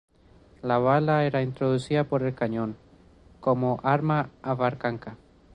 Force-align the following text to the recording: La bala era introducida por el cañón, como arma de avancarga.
La 0.63 0.79
bala 0.79 1.25
era 1.27 1.43
introducida 1.43 2.05
por 2.05 2.23
el 2.23 2.33
cañón, 2.33 2.75
como 3.39 3.79
arma 3.83 4.31
de 4.43 4.49
avancarga. 4.49 5.15